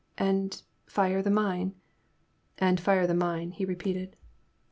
[0.29, 1.75] "And— fire the mine?"
[2.35, 4.15] '* And fire the mine," he repeated.